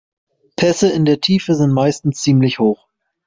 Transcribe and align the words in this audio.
Pässe 0.55 0.89
in 0.91 1.05
die 1.05 1.19
Tiefe 1.19 1.53
sind 1.53 1.73
meistens 1.73 2.23
ziemlich 2.23 2.57
hoch. 2.57 2.87